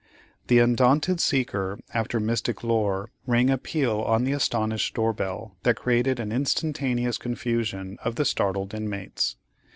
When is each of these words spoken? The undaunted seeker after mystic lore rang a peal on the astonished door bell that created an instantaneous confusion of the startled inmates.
The 0.47 0.57
undaunted 0.57 1.19
seeker 1.19 1.77
after 1.93 2.19
mystic 2.19 2.63
lore 2.63 3.11
rang 3.27 3.51
a 3.51 3.57
peal 3.59 4.01
on 4.01 4.23
the 4.23 4.31
astonished 4.31 4.95
door 4.95 5.13
bell 5.13 5.57
that 5.61 5.75
created 5.75 6.19
an 6.19 6.31
instantaneous 6.31 7.19
confusion 7.19 7.99
of 8.03 8.15
the 8.15 8.25
startled 8.25 8.73
inmates. 8.73 9.35